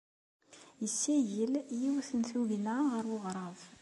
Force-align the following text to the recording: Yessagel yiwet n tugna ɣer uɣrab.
Yessagel 0.83 1.53
yiwet 1.79 2.09
n 2.13 2.21
tugna 2.29 2.75
ɣer 2.91 3.05
uɣrab. 3.15 3.57